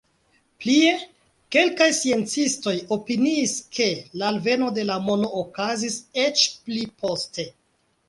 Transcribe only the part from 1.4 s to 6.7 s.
kelkaj sciencistoj opiniis, ke la alveno de la mono okazis eĉ